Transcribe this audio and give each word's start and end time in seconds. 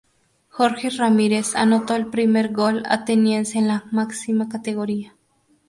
Jorge 0.49 0.89
Ramírez 0.89 1.53
anotó 1.55 1.93
el 1.95 2.07
primer 2.07 2.51
gol 2.51 2.81
ateniense 2.89 3.59
en 3.59 3.67
la 3.67 3.85
máxima 3.91 4.49
categoría. 4.49 5.13